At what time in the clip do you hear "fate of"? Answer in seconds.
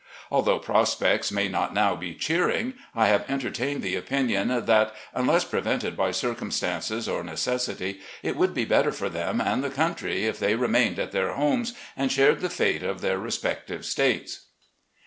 12.49-13.01